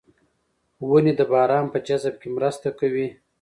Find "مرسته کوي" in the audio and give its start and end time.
2.37-3.07